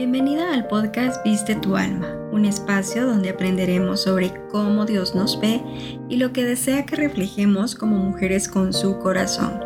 Bienvenida 0.00 0.54
al 0.54 0.66
podcast 0.66 1.22
Viste 1.24 1.56
tu 1.56 1.76
alma, 1.76 2.08
un 2.32 2.46
espacio 2.46 3.06
donde 3.06 3.28
aprenderemos 3.28 4.00
sobre 4.00 4.32
cómo 4.50 4.86
Dios 4.86 5.14
nos 5.14 5.38
ve 5.38 5.60
y 6.08 6.16
lo 6.16 6.32
que 6.32 6.42
desea 6.42 6.86
que 6.86 6.96
reflejemos 6.96 7.74
como 7.74 7.98
mujeres 7.98 8.48
con 8.48 8.72
su 8.72 8.98
corazón. 8.98 9.60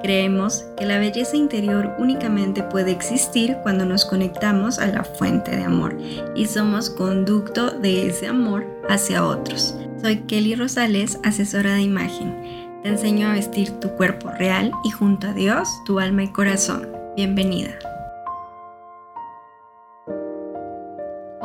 Creemos 0.00 0.64
que 0.78 0.86
la 0.86 0.98
belleza 0.98 1.36
interior 1.36 1.94
únicamente 1.98 2.62
puede 2.62 2.92
existir 2.92 3.58
cuando 3.62 3.84
nos 3.84 4.06
conectamos 4.06 4.78
a 4.78 4.86
la 4.86 5.04
fuente 5.04 5.54
de 5.54 5.64
amor 5.64 5.98
y 6.34 6.46
somos 6.46 6.88
conducto 6.88 7.70
de 7.70 8.06
ese 8.06 8.26
amor 8.26 8.64
hacia 8.88 9.22
otros. 9.22 9.76
Soy 10.00 10.20
Kelly 10.20 10.54
Rosales, 10.54 11.18
asesora 11.24 11.74
de 11.74 11.82
imagen. 11.82 12.80
Te 12.82 12.88
enseño 12.88 13.28
a 13.28 13.34
vestir 13.34 13.68
tu 13.80 13.90
cuerpo 13.90 14.30
real 14.30 14.72
y 14.82 14.90
junto 14.92 15.26
a 15.26 15.34
Dios 15.34 15.68
tu 15.84 16.00
alma 16.00 16.22
y 16.22 16.28
corazón. 16.32 16.88
Bienvenida. 17.16 17.78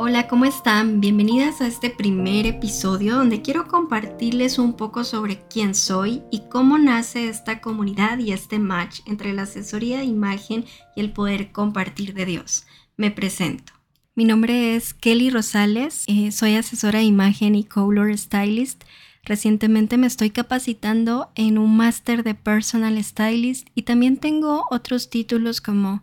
Hola, 0.02 0.28
¿cómo 0.28 0.46
están? 0.46 1.02
Bienvenidas 1.02 1.60
a 1.60 1.66
este 1.66 1.90
primer 1.90 2.46
episodio 2.46 3.16
donde 3.16 3.42
quiero 3.42 3.68
compartirles 3.68 4.58
un 4.58 4.72
poco 4.72 5.04
sobre 5.04 5.42
quién 5.50 5.74
soy 5.74 6.22
y 6.30 6.44
cómo 6.48 6.78
nace 6.78 7.28
esta 7.28 7.60
comunidad 7.60 8.18
y 8.18 8.32
este 8.32 8.58
match 8.58 9.00
entre 9.04 9.34
la 9.34 9.42
asesoría 9.42 9.98
de 9.98 10.04
imagen 10.04 10.64
y 10.96 11.00
el 11.00 11.12
poder 11.12 11.52
compartir 11.52 12.14
de 12.14 12.24
Dios. 12.24 12.64
Me 12.96 13.10
presento. 13.10 13.74
Mi 14.14 14.24
nombre 14.24 14.74
es 14.74 14.94
Kelly 14.94 15.28
Rosales, 15.28 16.04
eh, 16.06 16.32
soy 16.32 16.54
asesora 16.54 17.00
de 17.00 17.04
imagen 17.04 17.54
y 17.54 17.64
color 17.64 18.16
stylist. 18.16 18.84
Recientemente 19.22 19.98
me 19.98 20.06
estoy 20.06 20.30
capacitando 20.30 21.30
en 21.34 21.58
un 21.58 21.76
máster 21.76 22.24
de 22.24 22.34
personal 22.34 23.04
stylist 23.04 23.68
y 23.74 23.82
también 23.82 24.16
tengo 24.16 24.64
otros 24.70 25.10
títulos 25.10 25.60
como 25.60 26.02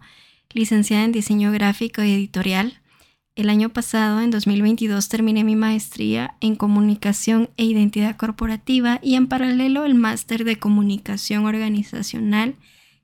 licenciada 0.54 1.04
en 1.04 1.14
diseño 1.14 1.52
gráfico 1.52 2.04
y 2.04 2.12
editorial 2.12 2.80
el 3.38 3.52
año 3.52 3.70
pasado, 3.70 4.20
en 4.22 4.32
2022, 4.32 5.10
terminé 5.10 5.44
mi 5.44 5.56
maestría 5.56 6.34
en 6.42 6.56
comunicación 6.56 7.52
e 7.56 7.66
identidad 7.66 8.16
corporativa 8.16 9.00
y 9.04 9.14
en 9.14 9.28
paralelo 9.28 9.86
el 9.86 9.94
máster 9.94 10.44
de 10.44 10.58
comunicación 10.58 11.46
organizacional 11.46 12.56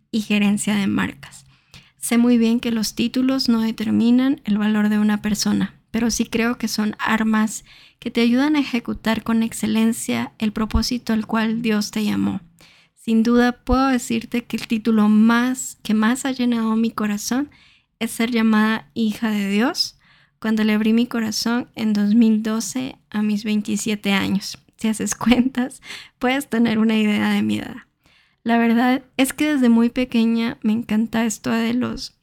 y 0.10 0.22
gerencia 0.22 0.76
de 0.76 0.88
marcas. 0.88 1.46
Sé 1.98 2.18
muy 2.18 2.40
bien 2.40 2.60
que 2.60 2.72
los 2.72 2.96
títulos 2.96 3.48
no 3.48 3.62
determinan 3.62 4.42
el 4.44 4.58
valor 4.58 4.90
de 4.90 4.98
una 4.98 5.22
persona, 5.22 5.76
pero 5.92 6.10
sí 6.10 6.26
creo 6.26 6.58
que 6.58 6.68
son 6.68 6.96
armas 6.98 7.64
que 8.00 8.10
te 8.10 8.22
ayudan 8.22 8.56
a 8.56 8.62
ejecutar 8.62 9.22
con 9.22 9.44
excelencia 9.44 10.34
el 10.40 10.52
propósito 10.52 11.14
al 11.14 11.28
cual 11.28 11.62
Dios 11.62 11.92
te 11.92 12.04
llamó. 12.04 12.42
Sin 12.96 13.22
duda 13.22 13.52
puedo 13.64 13.86
decirte 13.86 14.46
que 14.46 14.58
el 14.58 14.68
título 14.68 15.10
más 15.10 15.78
que 15.84 15.94
más 15.94 16.26
ha 16.26 16.32
llenado 16.32 16.76
mi 16.76 16.90
corazón 16.90 17.52
es 18.00 18.10
ser 18.10 18.32
llamada 18.32 18.90
hija 18.96 19.30
de 19.30 19.48
Dios 19.48 20.00
cuando 20.44 20.66
le 20.66 20.74
abrí 20.74 20.92
mi 20.92 21.08
corazón 21.08 21.70
en 21.74 21.94
2012 21.94 22.98
a 23.10 23.22
mis 23.22 23.46
27 23.46 24.12
años. 24.12 24.58
Si 24.76 24.90
haces 24.90 25.16
cuentas, 25.16 25.82
puedes 26.20 26.50
tener 26.50 26.80
una 26.80 26.98
idea 26.98 27.30
de 27.30 27.42
mi 27.42 27.60
edad. 27.60 27.78
La 28.44 28.58
verdad 28.58 29.04
es 29.16 29.32
que 29.32 29.54
desde 29.54 29.70
muy 29.70 29.90
pequeña 29.90 30.58
me 30.62 30.74
encanta 30.74 31.24
esto 31.24 31.50
de 31.50 31.74
los 31.74 32.20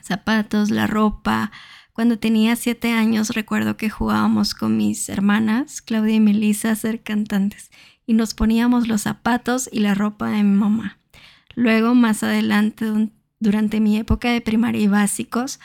zapatos, 0.00 0.70
la 0.70 0.86
ropa. 0.86 1.50
Cuando 1.92 2.16
tenía 2.16 2.54
7 2.54 2.92
años 2.92 3.30
recuerdo 3.30 3.76
que 3.76 3.90
jugábamos 3.90 4.54
con 4.54 4.76
mis 4.76 5.08
hermanas, 5.08 5.82
Claudia 5.82 6.14
y 6.14 6.20
Melissa, 6.20 6.70
a 6.70 6.76
ser 6.76 7.02
cantantes 7.02 7.72
y 8.06 8.12
nos 8.12 8.34
poníamos 8.34 8.86
los 8.86 9.02
zapatos 9.02 9.68
y 9.72 9.80
la 9.80 9.96
ropa 9.96 10.30
de 10.30 10.44
mi 10.44 10.56
mamá. 10.56 11.00
Luego, 11.56 11.96
más 11.96 12.22
adelante, 12.22 12.86
durante 13.40 13.80
mi 13.80 13.96
época 13.96 14.30
de 14.30 14.40
primaria 14.40 14.82
y 14.82 14.86
básicos, 14.86 15.58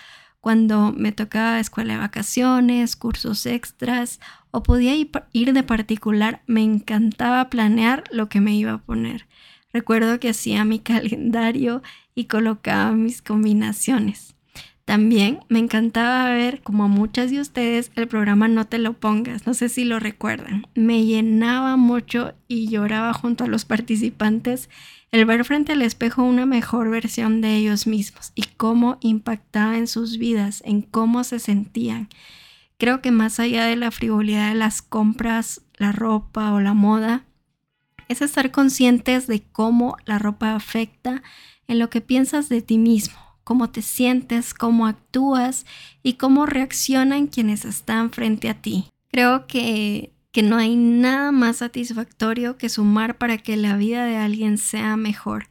cuando 0.44 0.91
me 0.91 1.13
tocaba 1.13 1.61
escuela 1.61 1.94
de 1.94 1.99
vacaciones, 1.99 2.97
cursos 2.97 3.45
extras 3.45 4.19
o 4.51 4.62
podía 4.62 4.94
ir 5.31 5.53
de 5.53 5.63
particular, 5.63 6.41
me 6.47 6.62
encantaba 6.62 7.50
planear 7.50 8.03
lo 8.12 8.28
que 8.28 8.41
me 8.41 8.53
iba 8.53 8.73
a 8.73 8.78
poner. 8.79 9.25
Recuerdo 9.72 10.19
que 10.19 10.28
hacía 10.28 10.66
mi 10.66 10.79
calendario 10.79 11.81
y 12.13 12.25
colocaba 12.25 12.91
mis 12.91 13.22
combinaciones. 13.22 14.35
También 14.84 15.40
me 15.47 15.59
encantaba 15.59 16.29
ver, 16.31 16.59
como 16.62 16.89
muchas 16.89 17.31
de 17.31 17.39
ustedes, 17.39 17.94
el 17.95 18.09
programa 18.09 18.50
No 18.50 18.66
te 18.68 18.79
lo 18.79 18.91
pongas, 18.91 19.47
no 19.47 19.53
sé 19.53 19.69
si 19.69 19.85
lo 19.85 19.97
recuerdan. 20.01 20.68
Me 20.75 21.06
llenaba 21.06 21.78
mucho 21.78 22.34
y 22.50 22.68
lloraba 22.68 23.13
junto 23.13 23.45
a 23.45 23.47
los 23.47 23.63
participantes 23.63 24.69
el 25.13 25.25
ver 25.25 25.46
frente 25.46 25.74
al 25.74 25.84
espejo 25.84 26.24
una 26.24 26.47
mejor 26.47 26.90
versión 26.90 27.40
de 27.40 27.56
ellos 27.56 27.85
mismos 27.85 28.31
y 28.34 28.46
cómo 28.57 28.97
impactaba 29.00 29.78
en 29.78 29.85
sus 29.85 30.18
vidas, 30.18 30.63
en 30.66 30.81
cómo 30.81 31.24
se 31.24 31.38
sentían. 31.38 32.09
Creo 32.79 33.00
que 33.00 33.12
más 33.12 33.40
allá 33.40 33.66
de 33.66 33.75
la 33.75 33.91
frivolidad 33.91 34.50
de 34.50 34.56
las 34.56 34.81
compras, 34.81 35.62
la 35.78 35.91
ropa 35.91 36.51
o 36.51 36.62
la 36.62 36.74
moda, 36.74 37.25
es 38.07 38.24
estar 38.24 38.50
conscientes 38.50 39.28
de 39.28 39.44
cómo 39.44 39.97
la 40.06 40.18
ropa 40.18 40.56
afecta 40.56 41.22
en 41.68 41.78
lo 41.78 41.91
que 41.91 42.01
piensas 42.01 42.50
de 42.50 42.63
ti 42.63 42.80
mismo, 42.80 43.19
cómo 43.44 43.69
te 43.69 43.84
sientes, 43.84 44.56
cómo 44.56 44.88
actúas 44.88 45.68
y 46.01 46.13
cómo 46.13 46.47
reaccionan 46.47 47.28
quienes 47.28 47.66
están 47.66 48.09
frente 48.09 48.50
a 48.50 48.59
ti. 48.59 48.88
Creo 49.12 49.45
que 49.45 50.12
que 50.33 50.41
no 50.41 50.57
hay 50.57 50.75
nada 50.75 51.31
más 51.31 51.57
satisfactorio 51.57 52.57
que 52.57 52.67
sumar 52.67 53.19
para 53.19 53.38
que 53.38 53.55
la 53.55 53.77
vida 53.77 54.05
de 54.05 54.17
alguien 54.17 54.57
sea 54.57 54.97
mejor. 54.97 55.47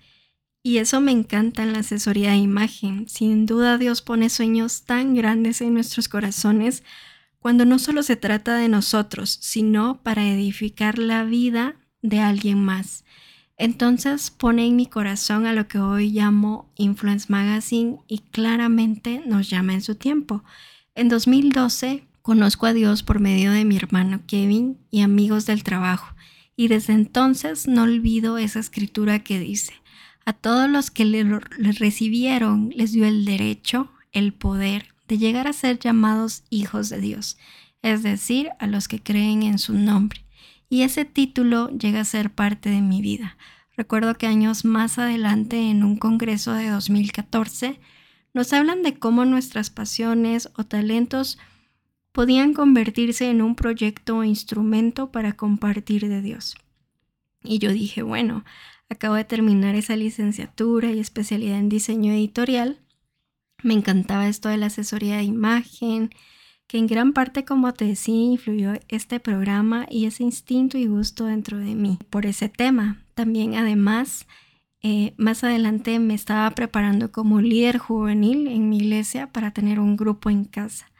Y 0.65 0.78
eso 0.78 1.00
me 1.00 1.12
encanta 1.12 1.62
en 1.62 1.72
la 1.72 1.78
asesoría 1.78 2.32
de 2.32 2.38
imagen. 2.38 3.09
Sin 3.09 3.47
duda 3.47 3.78
Dios 3.78 4.03
pone 4.03 4.28
sueños 4.28 4.82
tan 4.82 5.15
grandes 5.15 5.60
en 5.60 5.75
nuestros 5.75 6.09
corazones 6.09 6.82
cuando 7.38 7.65
no 7.65 7.78
solo 7.78 8.03
se 8.03 8.16
trata 8.16 8.56
de 8.56 8.69
nosotros, 8.69 9.38
sino 9.41 10.03
para 10.03 10.28
edificar 10.28 10.99
la 10.99 11.22
vida 11.22 11.76
de 12.03 12.19
alguien 12.19 12.62
más. 12.62 13.04
Entonces 13.56 14.32
pone 14.32 14.66
en 14.66 14.75
mi 14.75 14.87
corazón 14.87 15.47
a 15.47 15.53
lo 15.53 15.69
que 15.69 15.78
hoy 15.78 16.10
llamo 16.10 16.72
Influence 16.75 17.26
Magazine 17.28 17.99
y 18.09 18.19
claramente 18.19 19.22
nos 19.26 19.49
llama 19.49 19.75
en 19.75 19.82
su 19.82 19.94
tiempo. 19.94 20.43
En 20.97 21.09
2012 21.09 22.04
Conozco 22.22 22.66
a 22.66 22.72
Dios 22.72 23.03
por 23.03 23.19
medio 23.19 23.50
de 23.50 23.65
mi 23.65 23.77
hermano 23.77 24.21
Kevin 24.28 24.78
y 24.93 25.00
amigos 25.00 25.44
del 25.44 25.65
trabajo, 25.65 26.15
y 26.55 26.69
desde 26.69 26.93
entonces 26.93 27.66
no 27.66 27.83
olvido 27.83 28.38
esa 28.38 28.60
escritura 28.60 29.19
que 29.19 29.41
dice, 29.41 29.72
a 30.25 30.32
todos 30.32 30.71
los 30.71 30.93
que 30.93 31.05
le, 31.05 31.25
recibieron 31.25 32.71
les 32.77 32.93
dio 32.93 33.06
el 33.06 33.25
derecho, 33.25 33.91
el 34.12 34.32
poder 34.32 34.87
de 35.09 35.19
llegar 35.19 35.49
a 35.49 35.53
ser 35.53 35.81
llamados 35.81 36.44
hijos 36.49 36.88
de 36.91 37.00
Dios, 37.00 37.38
es 37.82 38.05
decir, 38.05 38.50
a 38.61 38.69
los 38.69 38.87
que 38.87 39.03
creen 39.03 39.43
en 39.43 39.59
su 39.59 39.75
nombre. 39.75 40.25
Y 40.69 40.82
ese 40.82 41.05
título 41.05 41.71
llega 41.71 42.03
a 42.03 42.05
ser 42.05 42.31
parte 42.31 42.71
de 42.71 42.82
mi 42.82 43.03
vida. 43.03 43.37
Recuerdo 43.77 44.15
que 44.15 44.28
años 44.28 44.65
más 44.65 44.97
adelante, 44.99 45.71
en 45.71 45.82
un 45.82 45.97
congreso 45.97 46.53
de 46.53 46.69
2014, 46.69 47.81
nos 48.32 48.53
hablan 48.53 48.82
de 48.82 48.94
cómo 48.94 49.25
nuestras 49.25 49.71
pasiones 49.71 50.50
o 50.56 50.62
talentos 50.62 51.38
podían 52.12 52.53
convertirse 52.53 53.28
en 53.31 53.43
un 53.43 53.55
proyecto 53.55 54.19
o 54.19 54.25
instrumento 54.25 55.11
para 55.11 55.33
compartir 55.33 56.09
de 56.09 56.23
Dios. 56.23 56.56
Y 57.43 57.59
yo 57.59 57.73
dije, 57.73 58.03
bueno, 58.03 58.45
acabo 58.89 59.15
de 59.15 59.25
terminar 59.25 59.75
esa 59.75 59.97
licenciatura 59.97 60.91
y 60.93 61.00
especialidad 61.00 61.59
en 61.59 61.69
diseño 61.69 62.12
editorial. 62.12 62.78
Me 63.62 63.75
encantaba 63.75 64.28
esto 64.28 64.49
de 64.49 64.59
la 64.59 64.67
asesoría 64.67 65.17
de 65.17 65.25
imagen, 65.25 66.11
que 66.67 66.78
en 66.78 66.87
gran 66.87 67.12
parte, 67.12 67.45
como 67.45 67.73
te 67.73 67.84
decía, 67.87 68.15
influyó 68.15 68.75
este 68.89 69.21
programa 69.21 69.87
y 69.91 70.06
ese 70.06 70.23
instinto 70.23 70.79
y 70.79 70.87
gusto 70.87 71.27
dentro 71.27 71.59
de 71.59 71.75
mí 71.75 71.99
por 72.11 72.27
ese 72.27 72.49
tema. 72.49 73.05
También, 73.15 73.55
además, 73.56 74.27
eh, 74.83 75.15
más 75.17 75.44
adelante 75.44 75.99
me 75.99 76.14
estaba 76.14 76.50
preparando 76.50 77.12
como 77.12 77.41
líder 77.41 77.79
juvenil 77.79 78.49
en 78.49 78.69
mi 78.69 78.79
iglesia 78.79 79.29
para 79.29 79.53
tener 79.53 79.81
un 79.81 79.97
grupo 79.97 80.31
en 80.31 80.44
casa. 80.44 80.92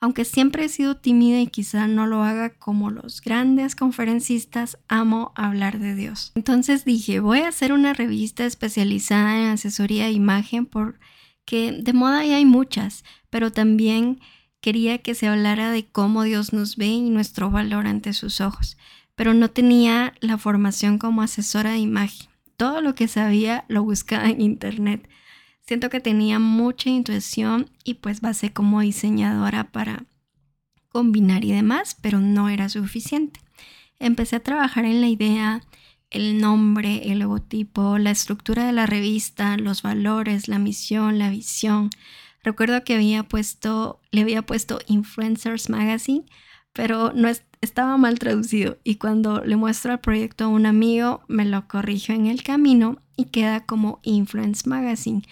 Aunque 0.00 0.24
siempre 0.24 0.64
he 0.64 0.68
sido 0.70 0.96
tímida 0.96 1.40
y 1.40 1.46
quizá 1.46 1.86
no 1.86 2.06
lo 2.06 2.24
haga 2.24 2.50
como 2.50 2.90
los 2.90 3.20
grandes 3.20 3.76
conferencistas, 3.76 4.78
amo 4.88 5.32
hablar 5.36 5.78
de 5.78 5.94
Dios. 5.94 6.32
Entonces 6.34 6.86
dije, 6.86 7.20
voy 7.20 7.40
a 7.40 7.48
hacer 7.48 7.74
una 7.74 7.92
revista 7.92 8.46
especializada 8.46 9.38
en 9.38 9.48
asesoría 9.48 10.06
de 10.06 10.12
imagen 10.12 10.64
porque 10.64 11.72
de 11.72 11.92
moda 11.92 12.24
ya 12.24 12.36
hay 12.36 12.46
muchas, 12.46 13.04
pero 13.28 13.52
también 13.52 14.20
quería 14.62 14.98
que 14.98 15.14
se 15.14 15.28
hablara 15.28 15.70
de 15.70 15.86
cómo 15.86 16.22
Dios 16.22 16.54
nos 16.54 16.76
ve 16.76 16.86
y 16.86 17.10
nuestro 17.10 17.50
valor 17.50 17.86
ante 17.86 18.14
sus 18.14 18.40
ojos. 18.40 18.78
Pero 19.14 19.34
no 19.34 19.50
tenía 19.50 20.14
la 20.20 20.38
formación 20.38 20.96
como 20.96 21.20
asesora 21.20 21.72
de 21.72 21.78
imagen. 21.78 22.30
Todo 22.56 22.80
lo 22.80 22.94
que 22.94 23.06
sabía 23.06 23.66
lo 23.68 23.82
buscaba 23.82 24.30
en 24.30 24.40
internet. 24.40 25.06
Siento 25.70 25.88
que 25.88 26.00
tenía 26.00 26.40
mucha 26.40 26.90
intuición 26.90 27.70
y 27.84 27.94
pues 27.94 28.20
base 28.20 28.52
como 28.52 28.80
diseñadora 28.80 29.70
para 29.70 30.04
combinar 30.88 31.44
y 31.44 31.52
demás, 31.52 31.96
pero 32.02 32.18
no 32.18 32.48
era 32.48 32.68
suficiente. 32.68 33.38
Empecé 34.00 34.34
a 34.34 34.42
trabajar 34.42 34.84
en 34.84 35.00
la 35.00 35.06
idea, 35.06 35.62
el 36.10 36.40
nombre, 36.40 37.12
el 37.12 37.20
logotipo, 37.20 37.98
la 37.98 38.10
estructura 38.10 38.66
de 38.66 38.72
la 38.72 38.86
revista, 38.86 39.56
los 39.58 39.82
valores, 39.82 40.48
la 40.48 40.58
misión, 40.58 41.20
la 41.20 41.30
visión, 41.30 41.90
Recuerdo 42.42 42.82
que 42.82 42.96
había 42.96 43.22
puesto, 43.22 44.00
le 44.10 44.22
había 44.22 44.42
puesto 44.42 44.80
Influencers 44.88 45.70
Magazine, 45.70 46.24
pero 46.72 47.12
no 47.12 47.28
estaba 47.60 47.96
mal 47.96 48.18
traducido. 48.18 48.78
Y 48.82 48.96
cuando 48.96 49.44
le 49.44 49.54
muestro 49.54 49.92
el 49.92 50.00
proyecto 50.00 50.46
a 50.46 50.48
un 50.48 50.66
amigo 50.66 51.22
me 51.28 51.44
lo 51.44 51.68
corrijo 51.68 52.12
en 52.12 52.26
el 52.26 52.42
camino 52.42 53.00
y 53.16 53.26
queda 53.26 53.66
como 53.66 54.00
Influence 54.02 54.68
Magazine, 54.68 55.22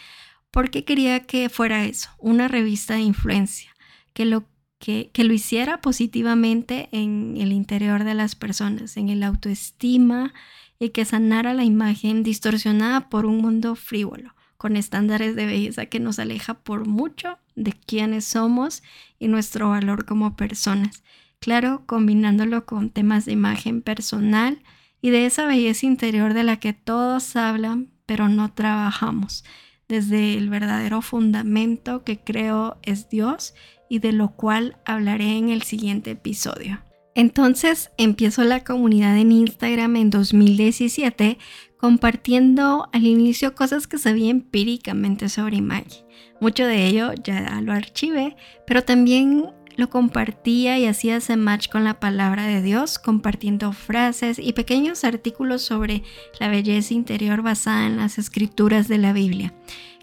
porque 0.51 0.85
quería 0.85 1.21
que 1.21 1.49
fuera 1.49 1.85
eso, 1.85 2.11
una 2.19 2.49
revista 2.49 2.95
de 2.95 3.01
influencia, 3.01 3.75
que 4.13 4.25
lo 4.25 4.45
que, 4.79 5.11
que, 5.13 5.25
lo 5.25 5.33
hiciera 5.33 5.81
positivamente 5.81 6.89
en 6.93 7.37
el 7.37 7.53
interior 7.53 8.05
de 8.05 8.15
las 8.15 8.37
personas, 8.37 8.97
en 8.97 9.09
el 9.09 9.25
autoestima 9.25 10.33
y 10.79 10.91
que 10.91 11.05
sanara 11.05 11.53
la 11.55 11.65
imagen 11.65 12.23
distorsionada 12.23 13.09
por 13.09 13.27
un 13.27 13.39
mundo 13.39 13.75
frívolo, 13.75 14.35
con 14.57 14.77
estándares 14.77 15.35
de 15.35 15.47
belleza 15.47 15.87
que 15.87 16.01
nos 16.01 16.19
aleja 16.19 16.55
por 16.55 16.87
mucho 16.87 17.39
de 17.57 17.73
quiénes 17.73 18.25
somos 18.25 18.83
y 19.19 19.29
nuestro 19.29 19.71
valor 19.71 20.05
como 20.05 20.37
personas. 20.37 21.03
Claro, 21.41 21.85
combinándolo 21.87 22.67
con 22.67 22.91
temas 22.91 23.25
de 23.25 23.33
imagen 23.33 23.83
personal 23.83 24.63
y 25.01 25.11
de 25.11 25.27
esa 25.27 25.47
belleza 25.47 25.87
interior 25.87 26.35
de 26.35 26.43
la 26.43 26.59
que 26.59 26.73
todos 26.73 27.37
hablan, 27.37 27.91
pero 28.07 28.29
no 28.29 28.53
trabajamos, 28.53 29.45
desde 29.89 30.35
el 30.35 30.51
verdadero 30.51 31.03
fundamento 31.03 32.05
que 32.05 32.19
creo 32.19 32.77
es 32.83 33.09
Dios 33.09 33.55
y 33.89 34.01
de 34.01 34.13
lo 34.13 34.31
cual 34.31 34.77
hablaré 34.85 35.37
en 35.37 35.49
el 35.49 35.63
siguiente 35.63 36.13
episodio. 36.13 36.81
Entonces 37.15 37.91
empiezo 37.97 38.45
la 38.45 38.63
comunidad 38.63 39.17
en 39.19 39.33
Instagram 39.33 39.97
en 39.97 40.11
2017 40.11 41.39
compartiendo 41.79 42.89
al 42.93 43.07
inicio 43.07 43.55
cosas 43.55 43.87
que 43.87 43.99
sabía 43.99 44.31
empíricamente 44.31 45.29
sobre 45.29 45.57
imagen. 45.57 46.05
Mucho 46.41 46.65
de 46.65 46.87
ello 46.87 47.13
ya 47.25 47.61
lo 47.61 47.73
archivé, 47.73 48.37
pero 48.67 48.85
también 48.85 49.47
lo 49.79 49.89
compartía 49.89 50.77
y 50.77 50.87
hacía 50.87 51.17
ese 51.17 51.37
match 51.37 51.69
con 51.69 51.85
la 51.85 52.01
palabra 52.01 52.47
de 52.47 52.61
Dios, 52.61 52.99
compartiendo 52.99 53.73
frases 53.73 54.41
y 54.41 54.53
pequeños 54.53 55.05
artículos 55.05 55.63
sobre 55.63 56.03
la 56.41 56.49
belleza 56.49 56.95
interior 56.95 57.43
basada 57.43 57.87
en 57.87 57.97
las 57.97 58.19
escrituras 58.19 58.89
de 58.89 58.99
la 58.99 59.13
Biblia 59.13 59.55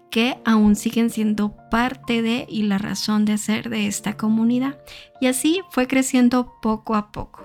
que 0.08 0.38
aún 0.46 0.76
siguen 0.76 1.10
siendo 1.10 1.54
parte 1.70 2.22
de 2.22 2.46
y 2.48 2.62
la 2.62 2.78
razón 2.78 3.26
de 3.26 3.36
ser 3.36 3.68
de 3.68 3.86
esta 3.86 4.16
comunidad. 4.16 4.78
Y 5.20 5.26
así 5.26 5.60
fue 5.70 5.86
creciendo 5.86 6.54
poco 6.62 6.94
a 6.94 7.12
poco. 7.12 7.44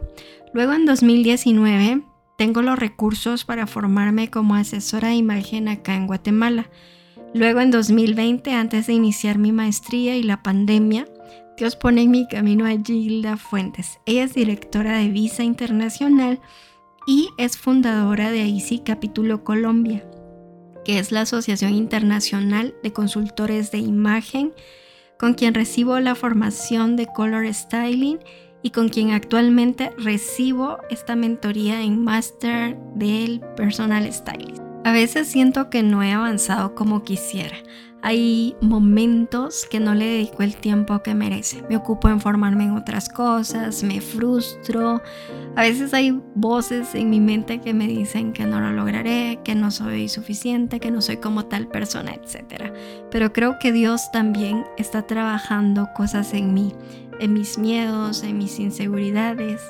Luego 0.54 0.72
en 0.72 0.86
2019 0.86 2.04
tengo 2.38 2.62
los 2.62 2.80
recursos 2.80 3.44
para 3.44 3.68
formarme 3.68 4.30
como 4.30 4.56
asesora 4.56 5.10
de 5.10 5.16
imagen 5.16 5.68
acá 5.68 5.96
en 5.96 6.08
Guatemala. 6.08 6.70
Luego 7.34 7.60
en 7.60 7.72
2020, 7.72 8.54
antes 8.54 8.88
de 8.88 8.94
iniciar 8.94 9.38
mi 9.38 9.52
maestría 9.52 10.16
y 10.16 10.24
la 10.24 10.42
pandemia, 10.42 11.08
Dios 11.62 11.76
pone 11.76 12.02
en 12.02 12.10
mi 12.10 12.28
camino 12.28 12.66
a 12.66 12.72
Gilda 12.72 13.38
Fuentes. 13.38 14.00
Ella 14.08 14.24
es 14.24 14.34
directora 14.34 14.98
de 14.98 15.10
Visa 15.10 15.44
Internacional 15.44 16.40
y 17.06 17.30
es 17.38 17.56
fundadora 17.56 18.32
de 18.32 18.48
ICI 18.48 18.80
Capítulo 18.80 19.44
Colombia 19.44 20.04
que 20.84 20.98
es 20.98 21.12
la 21.12 21.22
Asociación 21.22 21.76
Internacional 21.76 22.74
de 22.82 22.92
Consultores 22.92 23.70
de 23.70 23.78
Imagen, 23.78 24.56
con 25.20 25.36
quien 25.36 25.54
recibo 25.54 26.00
la 26.00 26.16
formación 26.16 26.96
de 26.96 27.06
Color 27.06 27.54
Styling 27.54 28.18
y 28.64 28.72
con 28.72 28.90
quien 28.90 29.12
actualmente 29.12 29.92
recibo 30.00 30.80
esta 30.90 31.16
mentoría 31.16 31.84
en 31.84 32.04
Master 32.04 32.76
del 32.96 33.40
Personal 33.56 34.12
Styling. 34.12 34.60
A 34.84 34.92
veces 34.92 35.28
siento 35.28 35.70
que 35.70 35.84
no 35.84 36.02
he 36.02 36.12
avanzado 36.12 36.74
como 36.74 37.04
quisiera. 37.04 37.58
Hay 38.04 38.56
momentos 38.62 39.68
que 39.70 39.80
no 39.80 39.94
le 39.94 40.06
dedico 40.06 40.42
el 40.42 40.56
tiempo 40.56 41.04
que 41.04 41.14
merece. 41.14 41.64
Me 41.70 41.78
ocupo 41.78 42.10
en 42.10 42.20
formarme 42.20 42.64
en 42.64 42.72
otras 42.72 43.10
cosas, 43.10 43.84
me 43.84 44.02
frustro. 44.02 45.04
A 45.56 45.62
veces 45.62 45.94
hay 45.94 46.20
voces 46.34 46.96
en 46.96 47.12
mi 47.12 47.20
mente 47.20 47.62
que 47.62 47.76
me 47.76 47.88
dicen 47.88 48.34
que 48.34 48.46
no 48.46 48.60
lo 48.60 48.72
lograré, 48.72 49.40
que 49.44 49.54
no 49.54 49.70
soy 49.70 50.10
suficiente, 50.10 50.80
que 50.80 50.90
no 50.90 51.00
soy 51.02 51.18
como 51.18 51.46
tal 51.46 51.68
persona, 51.68 52.14
etc. 52.16 52.74
Pero 53.12 53.34
creo 53.34 53.60
que 53.60 53.72
Dios 53.72 54.12
también 54.12 54.66
está 54.80 55.04
trabajando 55.06 55.90
cosas 55.96 56.34
en 56.34 56.56
mí, 56.56 56.74
en 57.20 57.34
mis 57.34 57.60
miedos, 57.60 58.24
en 58.24 58.40
mis 58.40 58.60
inseguridades. 58.60 59.62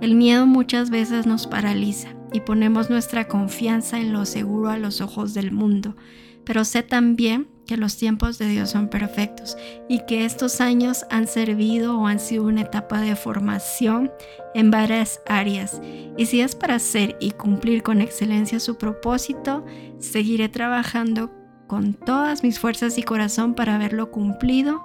El 0.00 0.16
miedo 0.16 0.46
muchas 0.46 0.90
veces 0.90 1.26
nos 1.26 1.46
paraliza 1.46 2.08
y 2.32 2.40
ponemos 2.40 2.90
nuestra 2.90 3.28
confianza 3.28 4.00
en 4.00 4.12
lo 4.12 4.24
seguro 4.24 4.70
a 4.70 4.78
los 4.78 5.00
ojos 5.00 5.32
del 5.32 5.52
mundo. 5.52 5.94
Pero 6.44 6.64
sé 6.64 6.82
también 6.82 7.46
que 7.68 7.76
los 7.76 7.98
tiempos 7.98 8.38
de 8.38 8.48
Dios 8.48 8.70
son 8.70 8.88
perfectos 8.88 9.56
y 9.88 10.00
que 10.06 10.24
estos 10.24 10.62
años 10.62 11.04
han 11.10 11.28
servido 11.28 12.00
o 12.00 12.06
han 12.06 12.18
sido 12.18 12.44
una 12.44 12.62
etapa 12.62 13.00
de 13.00 13.14
formación 13.14 14.10
en 14.54 14.70
varias 14.70 15.20
áreas. 15.26 15.80
Y 16.16 16.26
si 16.26 16.40
es 16.40 16.56
para 16.56 16.76
hacer 16.76 17.16
y 17.20 17.32
cumplir 17.32 17.82
con 17.82 18.00
excelencia 18.00 18.58
su 18.58 18.78
propósito, 18.78 19.64
seguiré 19.98 20.48
trabajando 20.48 21.30
con 21.66 21.92
todas 21.92 22.42
mis 22.42 22.58
fuerzas 22.58 22.96
y 22.96 23.02
corazón 23.02 23.54
para 23.54 23.76
verlo 23.76 24.10
cumplido 24.10 24.82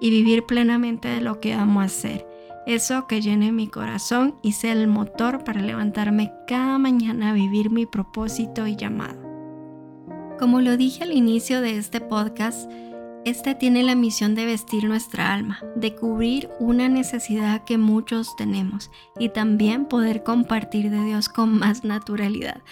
y 0.00 0.10
vivir 0.10 0.44
plenamente 0.46 1.08
de 1.08 1.20
lo 1.20 1.40
que 1.40 1.52
amo 1.52 1.80
hacer. 1.80 2.26
Eso 2.64 3.08
que 3.08 3.20
llene 3.20 3.50
mi 3.50 3.66
corazón 3.66 4.36
y 4.40 4.52
sea 4.52 4.72
el 4.72 4.86
motor 4.86 5.42
para 5.42 5.60
levantarme 5.60 6.32
cada 6.46 6.78
mañana 6.78 7.30
a 7.30 7.34
vivir 7.34 7.70
mi 7.70 7.86
propósito 7.86 8.68
y 8.68 8.76
llamado. 8.76 9.29
Como 10.40 10.62
lo 10.62 10.78
dije 10.78 11.04
al 11.04 11.12
inicio 11.12 11.60
de 11.60 11.76
este 11.76 12.00
podcast, 12.00 12.72
este 13.26 13.54
tiene 13.54 13.82
la 13.82 13.94
misión 13.94 14.34
de 14.34 14.46
vestir 14.46 14.84
nuestra 14.84 15.34
alma, 15.34 15.60
de 15.76 15.94
cubrir 15.94 16.48
una 16.58 16.88
necesidad 16.88 17.64
que 17.64 17.76
muchos 17.76 18.34
tenemos 18.36 18.90
y 19.18 19.28
también 19.28 19.84
poder 19.84 20.22
compartir 20.22 20.90
de 20.90 21.04
Dios 21.04 21.28
con 21.28 21.58
más 21.58 21.84
naturalidad. 21.84 22.62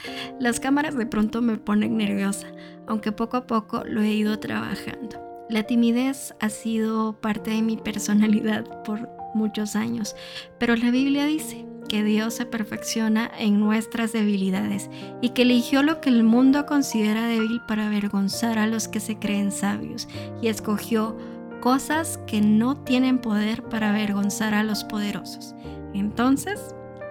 Las 0.40 0.60
cámaras 0.60 0.96
de 0.96 1.04
pronto 1.04 1.42
me 1.42 1.58
ponen 1.58 1.98
nerviosa, 1.98 2.46
aunque 2.86 3.12
poco 3.12 3.36
a 3.36 3.46
poco 3.46 3.84
lo 3.84 4.00
he 4.00 4.14
ido 4.14 4.38
trabajando. 4.38 5.20
La 5.50 5.64
timidez 5.64 6.34
ha 6.40 6.48
sido 6.48 7.20
parte 7.20 7.50
de 7.50 7.60
mi 7.60 7.76
personalidad 7.76 8.82
por 8.82 9.10
muchos 9.34 9.76
años, 9.76 10.16
pero 10.58 10.76
la 10.76 10.90
Biblia 10.90 11.26
dice, 11.26 11.66
que 11.88 12.04
Dios 12.04 12.34
se 12.34 12.46
perfecciona 12.46 13.30
en 13.38 13.58
nuestras 13.58 14.12
debilidades 14.12 14.90
y 15.20 15.30
que 15.30 15.42
eligió 15.42 15.82
lo 15.82 16.00
que 16.00 16.10
el 16.10 16.22
mundo 16.22 16.66
considera 16.66 17.26
débil 17.26 17.60
para 17.66 17.86
avergonzar 17.86 18.58
a 18.58 18.66
los 18.66 18.86
que 18.86 19.00
se 19.00 19.18
creen 19.18 19.50
sabios 19.50 20.06
y 20.40 20.48
escogió 20.48 21.16
cosas 21.60 22.20
que 22.26 22.40
no 22.40 22.76
tienen 22.76 23.18
poder 23.18 23.64
para 23.64 23.90
avergonzar 23.90 24.54
a 24.54 24.62
los 24.62 24.84
poderosos. 24.84 25.54
Entonces, 25.94 26.60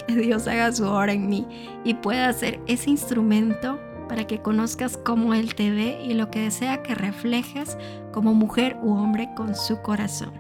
que 0.07 0.15
Dios 0.15 0.47
haga 0.47 0.71
su 0.71 0.85
obra 0.85 1.11
en 1.11 1.27
mí 1.27 1.45
y 1.83 1.95
pueda 1.95 2.31
ser 2.31 2.61
ese 2.67 2.91
instrumento 2.91 3.79
para 4.07 4.25
que 4.25 4.41
conozcas 4.41 4.95
cómo 4.95 5.33
Él 5.33 5.53
te 5.53 5.69
ve 5.69 6.01
y 6.01 6.13
lo 6.13 6.31
que 6.31 6.43
desea 6.43 6.81
que 6.81 6.95
reflejes 6.95 7.77
como 8.13 8.33
mujer 8.33 8.77
u 8.81 8.93
hombre 8.93 9.29
con 9.35 9.53
su 9.53 9.81
corazón. 9.81 10.31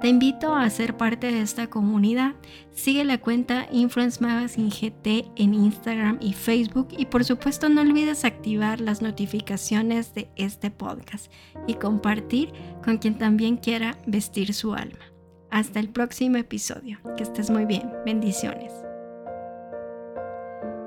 Te 0.00 0.06
invito 0.06 0.54
a 0.54 0.70
ser 0.70 0.96
parte 0.96 1.32
de 1.32 1.40
esta 1.40 1.66
comunidad. 1.66 2.36
Sigue 2.70 3.04
la 3.04 3.18
cuenta 3.18 3.66
Influence 3.72 4.20
Magazine 4.20 4.70
GT 4.70 5.32
en 5.34 5.54
Instagram 5.54 6.18
y 6.20 6.34
Facebook 6.34 6.88
y 6.96 7.06
por 7.06 7.24
supuesto 7.24 7.68
no 7.68 7.80
olvides 7.80 8.24
activar 8.24 8.80
las 8.80 9.02
notificaciones 9.02 10.14
de 10.14 10.30
este 10.36 10.70
podcast 10.70 11.32
y 11.66 11.74
compartir 11.74 12.52
con 12.84 12.98
quien 12.98 13.18
también 13.18 13.56
quiera 13.56 13.98
vestir 14.06 14.54
su 14.54 14.72
alma. 14.72 15.04
Hasta 15.50 15.80
el 15.80 15.88
próximo 15.88 16.36
episodio. 16.36 17.00
Que 17.16 17.24
estés 17.24 17.50
muy 17.50 17.64
bien. 17.64 17.90
Bendiciones. 18.04 18.72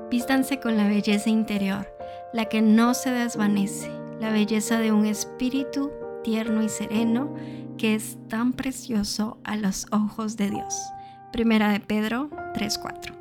Vístanse 0.10 0.62
con 0.62 0.78
la 0.78 0.88
belleza 0.88 1.30
interior, 1.30 1.86
la 2.32 2.46
que 2.46 2.62
no 2.62 2.94
se 2.94 3.12
desvanece, 3.12 3.92
la 4.22 4.32
belleza 4.32 4.80
de 4.80 4.94
un 4.94 5.06
espíritu 5.06 5.92
tierno 6.24 6.64
y 6.64 6.70
sereno 6.70 7.34
que 7.78 7.96
es 7.96 8.18
tan 8.28 8.54
precioso 8.54 9.40
a 9.44 9.56
los 9.56 9.86
ojos 9.92 10.38
de 10.38 10.50
Dios. 10.50 10.76
Primera 11.32 11.72
de 11.72 11.80
Pedro 11.80 12.30
3:4. 12.54 13.21